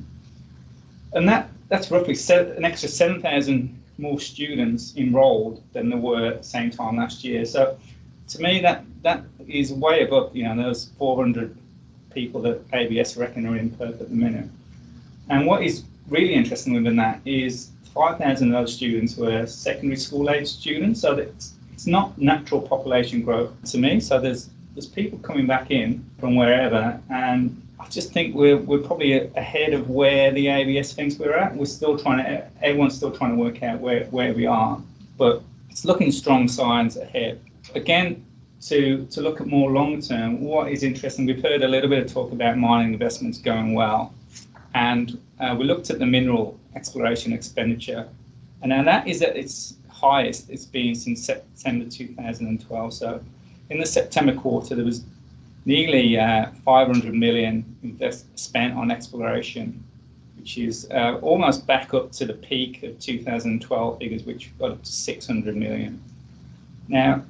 and 1.12 1.28
that 1.28 1.48
that's 1.68 1.90
roughly 1.90 2.16
an 2.56 2.64
extra 2.64 2.88
7,000 2.88 3.80
more 3.98 4.18
students 4.18 4.96
enrolled 4.96 5.62
than 5.72 5.88
there 5.88 5.98
were 5.98 6.26
at 6.26 6.38
the 6.38 6.48
same 6.48 6.70
time 6.70 6.96
last 6.96 7.22
year. 7.22 7.44
So 7.44 7.78
to 8.28 8.42
me, 8.42 8.60
that 8.60 8.84
that 9.02 9.22
is 9.46 9.72
way 9.72 10.02
above 10.02 10.34
you 10.34 10.44
know 10.44 10.56
those 10.56 10.90
400 10.98 11.56
people 12.12 12.40
that 12.42 12.60
ABS 12.72 13.16
reckon 13.16 13.46
are 13.46 13.56
in 13.56 13.70
Perth 13.70 14.00
at 14.00 14.08
the 14.08 14.14
minute. 14.14 14.48
And 15.28 15.46
what 15.46 15.62
is 15.62 15.84
really 16.08 16.34
interesting 16.34 16.74
within 16.74 16.96
that 16.96 17.20
is 17.24 17.70
5,000 17.94 18.54
of 18.54 18.60
those 18.60 18.74
students 18.74 19.16
were 19.16 19.46
secondary 19.46 19.96
school 19.96 20.30
age 20.30 20.48
students, 20.48 21.00
so 21.00 21.16
it's, 21.16 21.54
it's 21.72 21.86
not 21.86 22.16
natural 22.18 22.60
population 22.60 23.22
growth 23.22 23.52
to 23.70 23.78
me. 23.78 24.00
So 24.00 24.20
there's 24.20 24.50
there's 24.74 24.86
people 24.86 25.18
coming 25.18 25.46
back 25.46 25.70
in 25.70 26.04
from 26.18 26.36
wherever, 26.36 27.00
and 27.10 27.60
I 27.80 27.88
just 27.88 28.12
think 28.12 28.34
we're 28.34 28.56
we're 28.56 28.78
probably 28.78 29.28
ahead 29.34 29.72
of 29.72 29.90
where 29.90 30.30
the 30.30 30.48
ABS 30.48 30.92
thinks 30.92 31.18
we're 31.18 31.36
at. 31.36 31.54
We're 31.56 31.64
still 31.64 31.98
trying 31.98 32.24
to 32.24 32.46
everyone's 32.62 32.96
still 32.96 33.10
trying 33.10 33.36
to 33.36 33.42
work 33.42 33.62
out 33.62 33.80
where 33.80 34.04
where 34.06 34.32
we 34.32 34.46
are, 34.46 34.80
but 35.16 35.42
it's 35.70 35.84
looking 35.84 36.12
strong 36.12 36.48
signs 36.48 36.96
ahead. 36.96 37.40
Again, 37.74 38.24
to 38.62 39.06
to 39.06 39.20
look 39.20 39.40
at 39.40 39.46
more 39.46 39.70
long 39.70 40.00
term, 40.00 40.42
what 40.42 40.70
is 40.70 40.82
interesting, 40.82 41.26
we've 41.26 41.42
heard 41.42 41.62
a 41.62 41.68
little 41.68 41.88
bit 41.88 42.04
of 42.04 42.12
talk 42.12 42.32
about 42.32 42.58
mining 42.58 42.92
investments 42.92 43.38
going 43.38 43.74
well, 43.74 44.12
and 44.74 45.18
uh, 45.40 45.56
we 45.58 45.64
looked 45.64 45.90
at 45.90 45.98
the 45.98 46.06
mineral 46.06 46.58
exploration 46.74 47.32
expenditure. 47.32 48.06
And 48.62 48.70
now 48.70 48.82
that 48.84 49.08
is 49.08 49.22
at 49.22 49.36
its 49.36 49.74
highest 49.88 50.50
it's 50.50 50.64
been 50.64 50.94
since 50.94 51.24
September 51.24 51.86
2012. 51.86 52.92
So 52.92 53.20
in 53.70 53.80
the 53.80 53.86
September 53.86 54.34
quarter, 54.34 54.74
there 54.74 54.84
was 54.84 55.04
nearly 55.64 56.18
uh, 56.18 56.50
500 56.64 57.14
million 57.14 57.64
invest- 57.82 58.38
spent 58.38 58.74
on 58.74 58.90
exploration, 58.90 59.82
which 60.36 60.58
is 60.58 60.88
uh, 60.90 61.18
almost 61.22 61.66
back 61.66 61.94
up 61.94 62.12
to 62.12 62.26
the 62.26 62.34
peak 62.34 62.82
of 62.82 62.98
2012 62.98 63.98
figures, 63.98 64.24
which 64.24 64.50
got 64.58 64.72
up 64.72 64.82
to 64.82 64.92
600 64.92 65.56
million. 65.56 66.02
Now, 66.88 67.24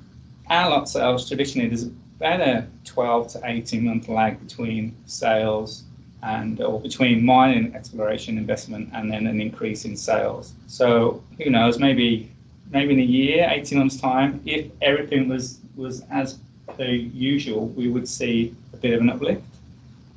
our 0.49 0.71
lot 0.71 0.89
sales 0.89 1.29
traditionally 1.29 1.69
there's 1.69 1.91
about 2.19 2.41
a 2.41 2.67
12 2.85 3.29
to 3.33 3.41
18 3.45 3.85
month 3.85 4.09
lag 4.09 4.41
between 4.41 4.95
sales 5.07 5.85
and 6.23 6.61
or 6.61 6.81
between 6.81 7.25
mining 7.25 7.75
exploration 7.75 8.39
investment 8.39 8.91
and 8.93 9.11
then 9.11 9.27
an 9.27 9.41
increase 9.41 9.85
in 9.85 9.97
sales. 9.97 10.55
So 10.67 11.23
who 11.39 11.51
knows, 11.51 11.79
maybe 11.79 12.31
maybe 12.71 12.95
in 12.95 13.01
a 13.01 13.03
year, 13.03 13.49
18 13.51 13.79
months 13.79 14.01
time, 14.01 14.41
if 14.45 14.67
everything 14.83 15.29
was 15.29 15.59
was 15.77 16.03
as 16.11 16.39
per 16.67 16.85
usual, 16.85 17.69
we 17.69 17.89
would 17.89 18.09
see 18.09 18.55
a 18.73 18.77
bit 18.77 18.95
of 18.95 19.01
an 19.01 19.11
uplift. 19.11 19.43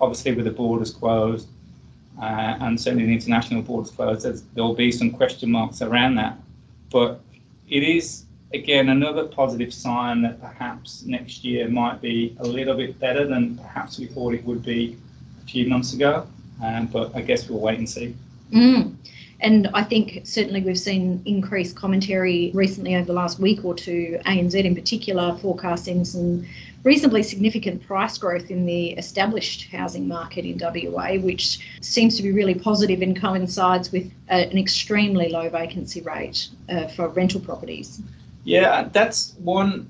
Obviously, 0.02 0.34
with 0.34 0.46
the 0.46 0.52
borders 0.52 0.92
closed 0.92 1.48
uh, 2.22 2.58
and 2.60 2.80
certainly 2.80 3.06
the 3.06 3.14
international 3.14 3.62
borders 3.62 3.92
closed, 3.92 4.24
there 4.24 4.64
will 4.64 4.76
be 4.76 4.92
some 4.92 5.10
question 5.10 5.52
marks 5.52 5.82
around 5.82 6.16
that. 6.16 6.38
But 6.92 7.22
it 7.70 7.84
is 7.84 8.26
again 8.54 8.90
another 8.90 9.26
positive 9.26 9.74
sign 9.74 10.22
that 10.22 10.40
perhaps 10.40 11.04
next 11.04 11.44
year 11.44 11.68
might 11.68 12.02
be 12.02 12.36
a 12.40 12.46
little 12.46 12.76
bit 12.76 13.00
better 13.00 13.26
than 13.26 13.58
perhaps 13.58 13.98
we 13.98 14.06
thought 14.06 14.34
it 14.34 14.46
would 14.46 14.64
be 14.64 14.98
a 15.44 15.50
few 15.50 15.68
months 15.68 15.94
ago, 15.94 16.28
um, 16.64 16.88
but 16.88 17.16
I 17.16 17.22
guess 17.22 17.50
we'll 17.50 17.60
wait 17.60 17.78
and 17.78 17.90
see. 17.90 18.16
Mm. 18.52 18.96
And 19.40 19.68
I 19.74 19.84
think 19.84 20.22
certainly 20.24 20.62
we've 20.62 20.80
seen 20.80 21.22
increased 21.26 21.76
commentary 21.76 22.52
recently 22.54 22.96
over 22.96 23.06
the 23.06 23.14
last 23.14 23.40
week 23.40 23.66
or 23.66 23.76
two, 23.76 24.20
ANZ 24.26 24.56
in 24.56 24.74
particular, 24.74 25.38
forecasting 25.42 26.06
some 26.06 26.46
reasonably 26.84 27.24
significant 27.24 27.86
price 27.86 28.18
growth 28.18 28.52
in 28.52 28.66
the 28.66 28.92
established 28.92 29.70
housing 29.70 30.08
market 30.08 30.46
in 30.46 30.58
WA, 30.60 31.16
which 31.16 31.60
seems 31.82 32.16
to 32.18 32.24
be 32.24 32.32
really 32.32 32.56
positive 32.56 33.02
and 33.02 33.20
coincides 33.20 33.92
with 33.92 34.12
uh, 34.30 34.36
an 34.36 34.58
extremely 34.58 35.30
low 35.30 35.50
vacancy 35.50 36.02
rate 36.02 36.48
uh, 36.70 36.88
for 36.88 37.10
rental 37.10 37.42
properties. 37.42 38.02
Yeah, 38.46 38.90
that's 38.92 39.34
one 39.40 39.88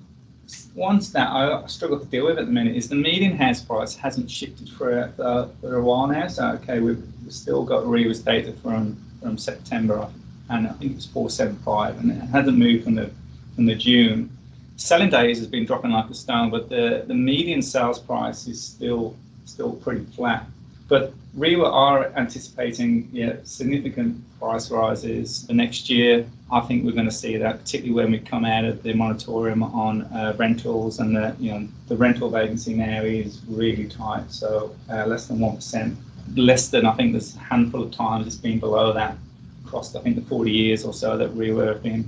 one 0.74 1.02
stat 1.02 1.30
I 1.30 1.66
struggle 1.68 2.00
to 2.00 2.06
deal 2.06 2.26
with 2.26 2.40
at 2.40 2.46
the 2.46 2.52
minute 2.52 2.76
is 2.76 2.90
the 2.90 2.96
median 2.96 3.38
house 3.38 3.62
price 3.62 3.96
hasn't 3.96 4.30
shifted 4.30 4.70
for 4.70 5.00
a, 5.00 5.22
uh, 5.22 5.48
for 5.62 5.76
a 5.76 5.82
while 5.82 6.08
now. 6.08 6.28
So 6.28 6.48
okay, 6.62 6.80
we've, 6.80 7.04
still 7.30 7.64
got 7.64 7.86
REIWA's 7.86 8.20
data 8.20 8.52
from 8.62 8.98
from 9.22 9.38
September, 9.38 10.08
and 10.50 10.68
I 10.68 10.72
think 10.74 10.96
it's 10.96 11.06
four 11.06 11.30
seven 11.30 11.56
five, 11.58 11.98
and 12.00 12.12
it 12.12 12.22
hasn't 12.26 12.58
moved 12.58 12.84
from 12.84 12.96
the 12.96 13.10
from 13.56 13.66
the 13.66 13.76
June. 13.76 14.30
Selling 14.76 15.10
days 15.10 15.38
has 15.38 15.48
been 15.48 15.66
dropping 15.66 15.92
like 15.92 16.10
a 16.10 16.14
stone, 16.14 16.50
but 16.50 16.68
the, 16.68 17.06
the 17.08 17.14
median 17.14 17.62
sales 17.62 17.98
price 17.98 18.48
is 18.48 18.62
still 18.62 19.16
still 19.46 19.72
pretty 19.72 20.04
flat. 20.06 20.46
But 20.94 21.12
REIWA 21.36 21.66
are 21.74 22.12
anticipating 22.16 23.10
yeah, 23.12 23.38
significant 23.46 24.22
price 24.38 24.70
rises 24.70 25.44
for 25.48 25.54
next 25.54 25.90
year. 25.90 26.24
I 26.52 26.60
think 26.60 26.86
we're 26.86 26.92
going 26.92 27.10
to 27.10 27.20
see 27.26 27.36
that, 27.36 27.62
particularly 27.62 27.96
when 27.96 28.12
we 28.12 28.20
come 28.20 28.46
out 28.46 28.64
of 28.64 28.84
the 28.84 28.94
moratorium 28.94 29.64
on 29.64 30.04
uh, 30.04 30.36
rentals, 30.38 31.00
and 31.00 31.16
the 31.16 31.36
you 31.40 31.52
know 31.52 31.68
the 31.88 31.98
rental 31.98 32.30
vacancy 32.30 32.76
now 32.76 33.02
is 33.02 33.42
really 33.48 33.88
tight, 33.88 34.32
so 34.32 34.76
uh, 34.92 35.08
less 35.08 35.26
than 35.26 35.40
one 35.40 35.56
percent. 35.56 35.98
Less 36.36 36.70
than 36.70 36.86
I 36.86 36.94
think 36.94 37.14
there's 37.14 37.36
a 37.38 37.40
handful 37.40 37.82
of 37.82 37.92
times 37.92 38.28
it's 38.28 38.36
been 38.36 38.60
below 38.60 38.94
that 38.94 39.18
across 39.66 39.96
I 39.96 40.00
think 40.02 40.16
the 40.16 40.22
40 40.22 40.52
years 40.52 40.86
or 40.86 40.94
so 40.94 41.18
that 41.18 41.34
REIWA 41.34 41.70
have 41.70 41.82
been 41.82 42.08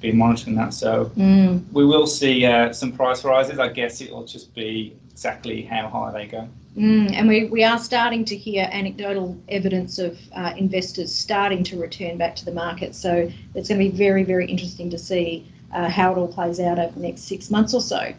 been 0.00 0.16
monitoring 0.16 0.56
that. 0.56 0.74
So 0.74 1.10
mm. 1.16 1.62
we 1.72 1.84
will 1.84 2.06
see 2.06 2.44
uh, 2.44 2.72
some 2.72 2.92
price 2.92 3.24
rises. 3.24 3.58
I 3.58 3.68
guess 3.68 4.00
it'll 4.00 4.24
just 4.24 4.54
be 4.54 4.96
exactly 5.10 5.62
how 5.62 5.88
high 5.88 6.12
they 6.12 6.26
go. 6.26 6.48
Mm, 6.76 7.12
and 7.12 7.28
we, 7.28 7.44
we 7.44 7.62
are 7.62 7.78
starting 7.78 8.24
to 8.24 8.36
hear 8.36 8.68
anecdotal 8.72 9.40
evidence 9.48 10.00
of 10.00 10.18
uh, 10.34 10.54
investors 10.56 11.14
starting 11.14 11.62
to 11.64 11.80
return 11.80 12.18
back 12.18 12.34
to 12.36 12.44
the 12.44 12.52
market. 12.52 12.96
So 12.96 13.30
it's 13.54 13.68
going 13.68 13.80
to 13.80 13.90
be 13.90 13.96
very, 13.96 14.24
very 14.24 14.46
interesting 14.46 14.90
to 14.90 14.98
see 14.98 15.46
uh, 15.72 15.88
how 15.88 16.12
it 16.12 16.18
all 16.18 16.28
plays 16.28 16.58
out 16.58 16.78
over 16.78 16.92
the 16.92 17.00
next 17.00 17.22
six 17.22 17.50
months 17.50 17.74
or 17.74 17.80
so. 17.80 18.12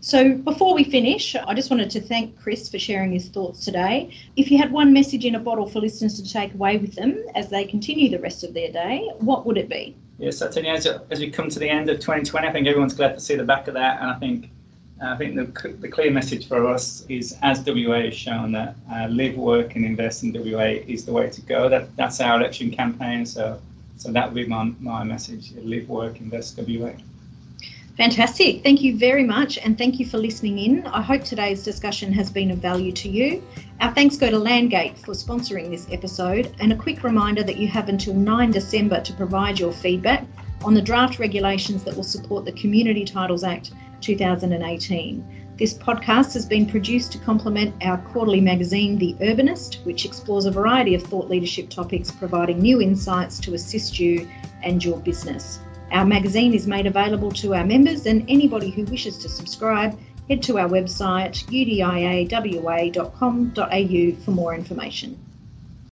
So 0.00 0.34
before 0.34 0.74
we 0.74 0.84
finish, 0.84 1.34
I 1.34 1.54
just 1.54 1.70
wanted 1.70 1.90
to 1.90 2.00
thank 2.00 2.38
Chris 2.40 2.68
for 2.68 2.78
sharing 2.78 3.12
his 3.12 3.28
thoughts 3.28 3.64
today. 3.64 4.10
If 4.36 4.50
you 4.50 4.56
had 4.56 4.70
one 4.70 4.92
message 4.92 5.24
in 5.24 5.34
a 5.34 5.40
bottle 5.40 5.68
for 5.68 5.80
listeners 5.80 6.14
to 6.22 6.32
take 6.32 6.54
away 6.54 6.78
with 6.78 6.94
them 6.94 7.22
as 7.34 7.50
they 7.50 7.64
continue 7.64 8.08
the 8.08 8.20
rest 8.20 8.44
of 8.44 8.54
their 8.54 8.70
day, 8.70 9.10
what 9.18 9.44
would 9.44 9.58
it 9.58 9.68
be? 9.68 9.96
Yes, 10.18 10.42
I 10.42 10.50
tell 10.50 10.64
you, 10.64 10.70
as, 10.70 10.86
as 10.86 11.20
we 11.20 11.30
come 11.30 11.48
to 11.48 11.58
the 11.60 11.68
end 11.68 11.88
of 11.88 12.00
2020, 12.00 12.46
I 12.46 12.52
think 12.52 12.66
everyone's 12.66 12.94
glad 12.94 13.14
to 13.14 13.20
see 13.20 13.36
the 13.36 13.44
back 13.44 13.68
of 13.68 13.74
that, 13.74 14.00
and 14.00 14.10
I 14.10 14.18
think 14.18 14.50
I 15.00 15.16
think 15.16 15.36
the, 15.36 15.68
the 15.68 15.88
clear 15.88 16.10
message 16.10 16.48
for 16.48 16.66
us 16.66 17.06
is, 17.08 17.38
as 17.42 17.62
WA 17.64 18.00
has 18.00 18.16
shown, 18.16 18.50
that 18.52 18.74
uh, 18.92 19.06
live, 19.06 19.36
work, 19.36 19.76
and 19.76 19.84
invest 19.84 20.24
in 20.24 20.32
WA 20.32 20.80
is 20.88 21.04
the 21.04 21.12
way 21.12 21.30
to 21.30 21.40
go. 21.42 21.68
That 21.68 21.94
that's 21.96 22.20
our 22.20 22.40
election 22.40 22.72
campaign. 22.72 23.24
So, 23.24 23.60
so 23.96 24.10
that 24.10 24.26
would 24.26 24.34
be 24.34 24.46
my, 24.46 24.72
my 24.80 25.04
message: 25.04 25.52
live, 25.62 25.88
work, 25.88 26.20
invest 26.20 26.58
WA. 26.58 26.94
Fantastic. 27.98 28.62
Thank 28.62 28.80
you 28.80 28.96
very 28.96 29.24
much, 29.24 29.58
and 29.58 29.76
thank 29.76 29.98
you 29.98 30.06
for 30.06 30.18
listening 30.18 30.58
in. 30.60 30.86
I 30.86 31.02
hope 31.02 31.24
today's 31.24 31.64
discussion 31.64 32.12
has 32.12 32.30
been 32.30 32.52
of 32.52 32.58
value 32.58 32.92
to 32.92 33.08
you. 33.08 33.42
Our 33.80 33.92
thanks 33.92 34.16
go 34.16 34.30
to 34.30 34.36
Landgate 34.36 34.96
for 34.98 35.14
sponsoring 35.14 35.68
this 35.68 35.88
episode, 35.90 36.54
and 36.60 36.72
a 36.72 36.76
quick 36.76 37.02
reminder 37.02 37.42
that 37.42 37.56
you 37.56 37.66
have 37.66 37.88
until 37.88 38.14
9 38.14 38.52
December 38.52 39.00
to 39.00 39.12
provide 39.14 39.58
your 39.58 39.72
feedback 39.72 40.24
on 40.62 40.74
the 40.74 40.80
draft 40.80 41.18
regulations 41.18 41.82
that 41.82 41.96
will 41.96 42.04
support 42.04 42.44
the 42.44 42.52
Community 42.52 43.04
Titles 43.04 43.42
Act 43.42 43.72
2018. 44.00 45.56
This 45.58 45.74
podcast 45.74 46.34
has 46.34 46.46
been 46.46 46.66
produced 46.66 47.10
to 47.10 47.18
complement 47.18 47.74
our 47.82 47.98
quarterly 47.98 48.40
magazine, 48.40 48.96
The 48.96 49.16
Urbanist, 49.20 49.84
which 49.84 50.04
explores 50.04 50.44
a 50.44 50.52
variety 50.52 50.94
of 50.94 51.02
thought 51.02 51.28
leadership 51.28 51.68
topics, 51.68 52.12
providing 52.12 52.60
new 52.60 52.80
insights 52.80 53.40
to 53.40 53.54
assist 53.54 53.98
you 53.98 54.30
and 54.62 54.84
your 54.84 54.98
business. 55.00 55.58
Our 55.90 56.04
magazine 56.04 56.52
is 56.52 56.66
made 56.66 56.86
available 56.86 57.30
to 57.32 57.54
our 57.54 57.64
members, 57.64 58.06
and 58.06 58.24
anybody 58.28 58.70
who 58.70 58.84
wishes 58.84 59.16
to 59.18 59.28
subscribe, 59.28 59.98
head 60.28 60.42
to 60.44 60.58
our 60.58 60.68
website 60.68 61.44
udiawa.com.au 61.46 63.04
for 64.24 64.30
more 64.30 64.54
information. 64.54 65.18